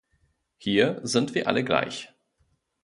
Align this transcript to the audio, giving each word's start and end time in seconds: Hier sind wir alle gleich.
Hier 0.57 0.99
sind 1.03 1.35
wir 1.35 1.45
alle 1.47 1.63
gleich. 1.63 2.11